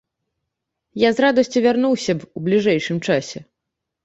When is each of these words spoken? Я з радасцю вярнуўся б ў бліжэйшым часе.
Я 1.01 1.09
з 1.17 1.23
радасцю 1.25 1.63
вярнуўся 1.67 2.11
б 2.19 2.27
ў 2.27 2.39
бліжэйшым 2.49 2.97
часе. 3.11 3.39